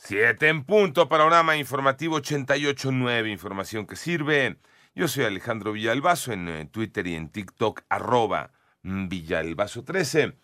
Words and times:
Siete 0.00 0.48
en 0.48 0.64
punto, 0.64 1.08
panorama 1.08 1.56
informativo 1.56 2.20
88.9, 2.20 3.32
información 3.32 3.84
que 3.84 3.96
sirve. 3.96 4.56
Yo 4.94 5.08
soy 5.08 5.24
Alejandro 5.24 5.72
Villalbazo 5.72 6.32
en 6.32 6.48
eh, 6.48 6.66
Twitter 6.66 7.06
y 7.08 7.16
en 7.16 7.28
TikTok, 7.30 7.82
arroba 7.88 8.52
Villalbazo13. 8.84 10.36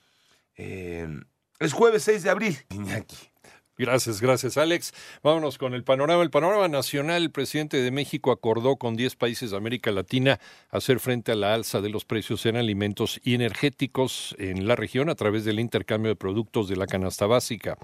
Eh, 0.57 1.09
es 1.61 1.73
jueves 1.73 2.03
6 2.03 2.25
de 2.25 2.31
abril, 2.31 2.59
Iñaki. 2.71 3.34
Gracias, 3.77 4.21
gracias 4.21 4.57
Alex. 4.57 4.95
Vámonos 5.25 5.59
con 5.59 5.75
el 5.75 5.83
panorama. 5.83 6.23
El 6.23 6.31
panorama 6.31 6.69
nacional, 6.69 7.25
el 7.25 7.31
presidente 7.33 7.83
de 7.83 7.91
México 7.91 8.31
acordó 8.31 8.77
con 8.77 8.95
10 8.95 9.17
países 9.17 9.51
de 9.51 9.57
América 9.57 9.91
Latina 9.91 10.39
hacer 10.71 11.01
frente 11.01 11.33
a 11.33 11.35
la 11.35 11.55
alza 11.55 11.81
de 11.81 11.89
los 11.89 12.05
precios 12.05 12.47
en 12.47 12.57
alimentos 12.57 13.21
y 13.25 13.35
energéticos 13.35 14.37
en 14.39 14.69
la 14.69 14.77
región 14.77 15.11
a 15.11 15.17
través 15.17 15.45
del 15.45 15.59
intercambio 15.59 16.11
de 16.11 16.15
productos 16.15 16.69
de 16.69 16.77
la 16.77 16.87
canasta 16.87 17.27
básica. 17.27 17.77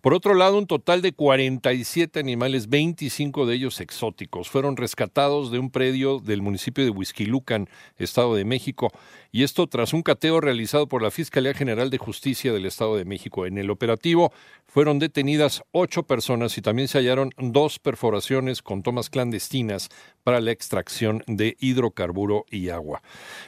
Por 0.00 0.14
otro 0.14 0.34
lado, 0.34 0.58
un 0.58 0.66
total 0.66 1.00
de 1.00 1.12
47 1.12 2.18
animales, 2.18 2.68
25 2.68 3.46
de 3.46 3.54
ellos 3.54 3.80
exóticos, 3.80 4.50
fueron 4.50 4.76
rescatados 4.76 5.52
de 5.52 5.60
un 5.60 5.70
predio 5.70 6.18
del 6.18 6.42
municipio 6.42 6.82
de 6.82 6.90
Huizquilucan, 6.90 7.68
Estado 7.98 8.34
de 8.34 8.44
México, 8.44 8.90
y 9.30 9.44
esto 9.44 9.68
tras 9.68 9.92
un 9.92 10.02
cateo 10.02 10.40
realizado 10.40 10.88
por 10.88 11.02
la 11.02 11.12
Fiscalía 11.12 11.54
General 11.54 11.88
de 11.90 11.98
Justicia 11.98 12.52
del 12.52 12.66
Estado 12.66 12.96
de 12.96 13.04
México. 13.04 13.46
En 13.46 13.58
el 13.58 13.70
operativo 13.70 14.32
fueron 14.66 14.98
ocho 15.72 16.02
personas 16.04 16.56
y 16.58 16.62
también 16.62 16.88
se 16.88 16.98
hallaron 16.98 17.30
dos 17.38 17.78
perforaciones 17.78 18.62
con 18.62 18.82
tomas 18.82 19.10
clandestinas 19.10 19.88
para 20.22 20.40
la 20.40 20.50
extracción 20.50 21.22
de 21.26 21.56
hidrocarburo 21.60 22.46
y 22.50 22.70
agua. 22.70 23.02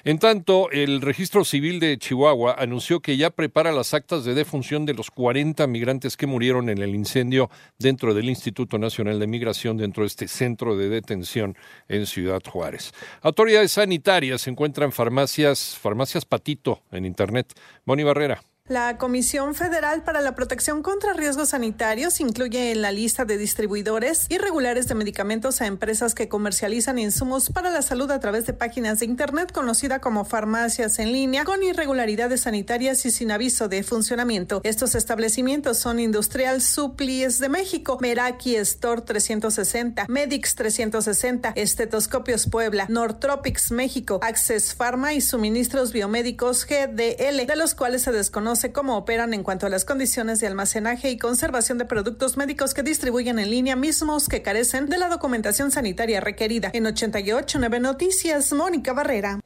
En 0.05 0.19
tanto, 0.19 0.71
el 0.71 1.01
Registro 1.01 1.45
Civil 1.45 1.81
de 1.81 1.99
Chihuahua 1.99 2.55
anunció 2.59 3.01
que 3.01 3.17
ya 3.17 3.31
prepara 3.31 3.73
las 3.73 3.95
actas 3.95 4.25
de 4.25 4.35
defunción 4.35 4.87
de 4.87 4.95
los 4.95 5.11
40 5.11 5.67
migrantes 5.67 6.17
que 6.17 6.27
murieron 6.27 6.69
en 6.69 6.79
el 6.79 6.95
incendio 6.95 7.51
dentro 7.79 8.15
del 8.15 8.29
Instituto 8.29 8.79
Nacional 8.79 9.19
de 9.19 9.27
Migración, 9.27 9.77
dentro 9.77 10.05
de 10.05 10.09
este 10.09 10.29
centro 10.29 10.77
de 10.77 10.89
detención 10.89 11.57
en 11.89 12.07
Ciudad 12.07 12.43
Juárez. 12.49 12.93
Autoridades 13.23 13.73
sanitarias 13.73 14.47
encuentran 14.47 14.93
farmacias 14.93 15.77
Farmacias 15.79 16.25
Patito 16.25 16.83
en 16.93 17.05
Internet. 17.05 17.55
Moni 17.85 18.05
Barrera. 18.05 18.41
La 18.69 18.99
Comisión 18.99 19.55
Federal 19.55 20.03
para 20.03 20.21
la 20.21 20.35
Protección 20.35 20.83
contra 20.83 21.15
Riesgos 21.15 21.49
Sanitarios 21.49 22.21
incluye 22.21 22.71
en 22.71 22.83
la 22.83 22.93
lista 22.93 23.25
de 23.25 23.39
distribuidores 23.39 24.27
irregulares 24.29 24.87
de 24.89 24.95
medicamentos 24.95 25.63
a 25.63 25.67
empresas 25.67 26.15
que 26.15 26.29
comercializan 26.29 26.99
insumos 26.99 27.49
para 27.49 27.71
la 27.71 27.81
salud 27.81 28.11
a 28.11 28.21
través 28.21 28.45
de 28.45 28.53
páginas 28.53 28.99
de 28.99 29.07
Internet 29.07 29.53
conocida 29.53 30.01
como 30.01 30.27
farmacias 30.27 30.99
en 30.99 31.13
línea 31.13 31.45
con 31.45 31.63
irregularidades 31.63 32.43
sanitarias 32.43 33.07
y 33.07 33.11
sin 33.11 33.31
aviso 33.31 33.69
de 33.69 33.83
funcionamiento. 33.83 34.61
Estos 34.65 34.95
establecimientos 34.95 35.79
son 35.79 35.99
Industrial 35.99 36.61
Supplies 36.61 37.39
de 37.39 37.49
México, 37.49 37.97
Meraki 38.03 38.57
Store 38.57 39.01
360, 39.01 40.05
Medix 40.11 40.55
360, 40.57 41.55
Estetoscopios 41.57 42.47
Puebla, 42.47 42.85
Nortropics 42.91 43.71
México, 43.71 44.21
Access 44.23 44.75
Pharma 44.75 45.15
y 45.15 45.23
Suministros 45.23 45.95
Biomédicos 45.95 46.67
GDL, 46.67 47.47
de 47.47 47.57
los 47.57 47.75
cuales 47.75 48.03
se 48.03 48.13
desconoce 48.13 48.58
cómo 48.73 48.97
operan 48.97 49.35
en 49.35 49.43
cuanto 49.43 49.67
a 49.67 49.71
las 49.71 49.85
condiciones 49.85 50.41
de 50.41 50.47
almacenaje 50.47 51.11
y 51.11 51.19
conservación 51.19 51.79
de 51.79 51.85
productos 51.85 52.37
médicos 52.37 52.75
que 52.75 52.83
distribuyen 52.83 53.39
en 53.39 53.51
línea, 53.51 53.77
mismos 53.77 54.29
que 54.29 54.43
carecen 54.43 54.87
de 54.87 54.99
la 54.99 55.09
documentación 55.09 55.71
sanitaria 55.71 56.21
requerida. 56.21 56.71
En 56.75 56.85
88.9 56.85 57.81
Noticias, 57.81 58.53
Mónica 58.53 58.93
Barrera. 58.93 59.41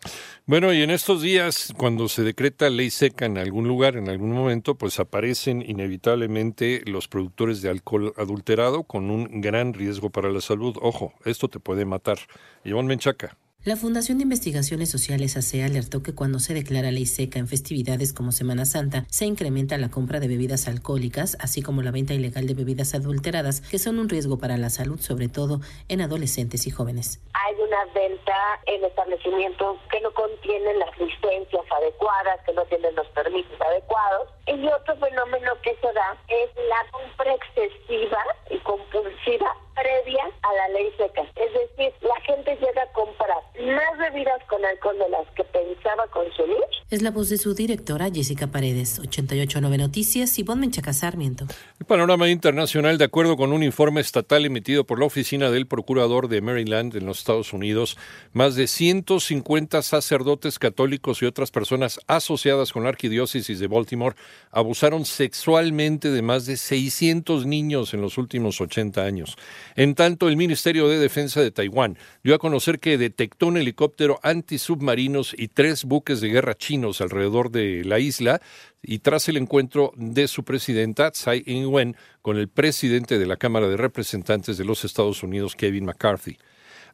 Bueno, 0.46 0.72
y 0.72 0.82
en 0.82 0.90
estos 0.90 1.20
días, 1.22 1.72
cuando 1.76 2.08
se 2.08 2.22
decreta 2.22 2.70
ley 2.70 2.90
seca 2.90 3.26
en 3.26 3.38
algún 3.38 3.68
lugar, 3.68 3.96
en 3.96 4.08
algún 4.08 4.32
momento, 4.32 4.76
pues 4.76 4.98
aparecen 4.98 5.62
inevitablemente 5.62 6.82
los 6.86 7.08
productores 7.08 7.62
de 7.62 7.68
alcohol 7.68 8.14
adulterado 8.16 8.84
con 8.84 9.10
un 9.10 9.40
gran 9.40 9.74
riesgo 9.74 10.10
para 10.10 10.30
la 10.30 10.40
salud. 10.40 10.76
Ojo, 10.80 11.12
esto 11.24 11.48
te 11.48 11.60
puede 11.60 11.84
matar. 11.84 12.18
Iván 12.64 12.86
Menchaca. 12.86 13.36
La 13.64 13.76
Fundación 13.76 14.18
de 14.18 14.24
Investigaciones 14.24 14.90
Sociales 14.90 15.36
ACE 15.36 15.62
alertó 15.62 16.02
que 16.02 16.16
cuando 16.16 16.40
se 16.40 16.52
declara 16.52 16.90
ley 16.90 17.06
seca 17.06 17.38
en 17.38 17.46
festividades 17.46 18.12
como 18.12 18.32
Semana 18.32 18.64
Santa, 18.64 19.04
se 19.08 19.24
incrementa 19.24 19.78
la 19.78 19.88
compra 19.88 20.18
de 20.18 20.26
bebidas 20.26 20.66
alcohólicas, 20.66 21.36
así 21.38 21.62
como 21.62 21.80
la 21.80 21.92
venta 21.92 22.12
ilegal 22.12 22.48
de 22.48 22.54
bebidas 22.54 22.92
adulteradas, 22.92 23.60
que 23.60 23.78
son 23.78 24.00
un 24.00 24.08
riesgo 24.08 24.40
para 24.40 24.56
la 24.56 24.68
salud, 24.68 24.98
sobre 24.98 25.28
todo 25.28 25.60
en 25.88 26.00
adolescentes 26.00 26.66
y 26.66 26.70
jóvenes. 26.70 27.20
Hay 27.34 27.54
una 27.54 27.84
venta 27.94 28.34
en 28.66 28.82
establecimientos 28.82 29.78
que 29.92 30.00
no 30.00 30.12
contienen 30.12 30.80
las 30.80 30.98
licencias 30.98 31.62
adecuadas, 31.70 32.40
que 32.44 32.54
no 32.54 32.64
tienen 32.64 32.96
los 32.96 33.06
permisos 33.10 33.60
adecuados. 33.60 34.28
Y 34.48 34.66
otro 34.66 34.96
fenómeno 34.96 35.52
que 35.62 35.76
se 35.80 35.92
da 35.92 36.18
es 36.26 36.50
la 36.56 36.90
compra 36.90 37.32
excesiva 37.32 38.18
y 38.50 38.58
compulsiva 38.58 39.56
previa 39.74 40.24
a 40.42 40.52
la 40.52 40.68
ley 40.70 40.92
seca. 40.96 41.22
Es 41.36 41.52
decir, 41.52 41.92
la 42.00 42.20
gente 42.22 42.56
llega 42.56 42.82
a 42.82 42.92
comprar 42.92 43.42
más 43.66 43.98
bebidas 43.98 44.42
con 44.48 44.64
alcohol 44.64 44.98
de 44.98 45.08
las 45.08 45.26
que 45.34 45.44
pensaba 45.44 46.06
consumir. 46.08 46.58
Es 46.90 47.02
la 47.02 47.10
voz 47.10 47.30
de 47.30 47.38
su 47.38 47.54
directora 47.54 48.10
Jessica 48.12 48.48
Paredes, 48.48 48.98
889 48.98 49.78
Noticias, 49.78 50.38
y 50.38 50.44
Menchaca 50.44 50.92
Sarmiento. 50.92 51.46
El 51.82 51.86
panorama 51.86 52.28
internacional, 52.28 52.96
de 52.96 53.06
acuerdo 53.06 53.36
con 53.36 53.52
un 53.52 53.64
informe 53.64 54.00
estatal 54.00 54.44
emitido 54.44 54.86
por 54.86 55.00
la 55.00 55.06
oficina 55.06 55.50
del 55.50 55.66
procurador 55.66 56.28
de 56.28 56.40
Maryland 56.40 56.94
en 56.94 57.06
los 57.06 57.18
Estados 57.18 57.52
Unidos, 57.52 57.98
más 58.32 58.54
de 58.54 58.68
150 58.68 59.82
sacerdotes 59.82 60.60
católicos 60.60 61.20
y 61.20 61.24
otras 61.24 61.50
personas 61.50 61.98
asociadas 62.06 62.72
con 62.72 62.84
la 62.84 62.90
arquidiócesis 62.90 63.58
de 63.58 63.66
Baltimore 63.66 64.14
abusaron 64.52 65.04
sexualmente 65.04 66.12
de 66.12 66.22
más 66.22 66.46
de 66.46 66.56
600 66.56 67.46
niños 67.46 67.92
en 67.94 68.00
los 68.00 68.16
últimos 68.16 68.60
80 68.60 69.02
años. 69.02 69.36
En 69.74 69.96
tanto, 69.96 70.28
el 70.28 70.36
Ministerio 70.36 70.86
de 70.86 71.00
Defensa 71.00 71.40
de 71.40 71.50
Taiwán 71.50 71.98
dio 72.22 72.36
a 72.36 72.38
conocer 72.38 72.78
que 72.78 72.96
detectó 72.96 73.48
un 73.48 73.56
helicóptero 73.56 74.20
antisubmarinos 74.22 75.34
y 75.36 75.48
tres 75.48 75.84
buques 75.84 76.20
de 76.20 76.28
guerra 76.28 76.54
chinos 76.54 77.00
alrededor 77.00 77.50
de 77.50 77.82
la 77.84 77.98
isla 77.98 78.40
y 78.82 78.98
tras 78.98 79.28
el 79.28 79.36
encuentro 79.36 79.92
de 79.96 80.26
su 80.28 80.44
presidenta 80.44 81.10
Tsai 81.10 81.42
Ing-wen 81.46 81.96
con 82.20 82.36
el 82.36 82.48
presidente 82.48 83.18
de 83.18 83.26
la 83.26 83.36
Cámara 83.36 83.68
de 83.68 83.76
Representantes 83.76 84.58
de 84.58 84.64
los 84.64 84.84
Estados 84.84 85.22
Unidos, 85.22 85.54
Kevin 85.54 85.84
McCarthy. 85.84 86.38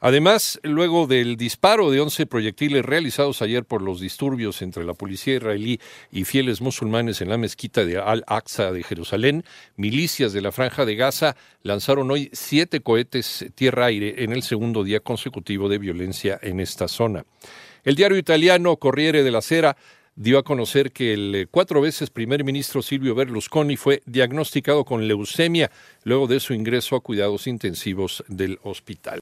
Además, 0.01 0.59
luego 0.63 1.07
del 1.07 1.35
disparo 1.35 1.91
de 1.91 1.99
11 1.99 2.25
proyectiles 2.25 2.85
realizados 2.85 3.41
ayer 3.41 3.65
por 3.65 3.81
los 3.81 3.99
disturbios 3.99 4.61
entre 4.61 4.85
la 4.85 4.93
policía 4.93 5.35
israelí 5.35 5.81
y 6.09 6.23
fieles 6.23 6.61
musulmanes 6.61 7.19
en 7.19 7.27
la 7.27 7.37
mezquita 7.37 7.83
de 7.83 7.97
Al-Aqsa 7.97 8.71
de 8.71 8.83
Jerusalén, 8.83 9.43
milicias 9.75 10.31
de 10.31 10.41
la 10.41 10.53
Franja 10.53 10.85
de 10.85 10.95
Gaza 10.95 11.35
lanzaron 11.63 12.09
hoy 12.11 12.29
siete 12.31 12.79
cohetes 12.79 13.45
tierra-aire 13.55 14.23
en 14.23 14.31
el 14.31 14.41
segundo 14.41 14.85
día 14.85 15.01
consecutivo 15.01 15.67
de 15.67 15.79
violencia 15.79 16.39
en 16.41 16.61
esta 16.61 16.87
zona. 16.87 17.25
El 17.83 17.95
diario 17.95 18.17
italiano 18.17 18.77
Corriere 18.77 19.23
della 19.23 19.41
Sera 19.41 19.75
dio 20.19 20.37
a 20.37 20.43
conocer 20.43 20.91
que 20.91 21.13
el 21.13 21.47
cuatro 21.49 21.79
veces 21.79 22.09
primer 22.09 22.43
ministro 22.43 22.81
Silvio 22.81 23.15
Berlusconi 23.15 23.77
fue 23.77 24.01
diagnosticado 24.05 24.83
con 24.83 25.07
leucemia 25.07 25.71
luego 26.03 26.27
de 26.27 26.41
su 26.41 26.53
ingreso 26.53 26.97
a 26.97 26.99
cuidados 26.99 27.47
intensivos 27.47 28.25
del 28.27 28.59
hospital. 28.63 29.17